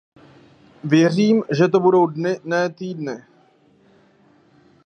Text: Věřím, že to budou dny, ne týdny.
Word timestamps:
Věřím, 0.83 1.43
že 1.51 1.67
to 1.67 1.79
budou 1.79 2.07
dny, 2.07 2.39
ne 2.43 2.69
týdny. 2.69 3.23